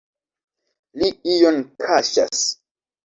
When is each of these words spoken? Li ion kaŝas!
Li 1.03 1.11
ion 1.33 1.61
kaŝas! 1.85 2.43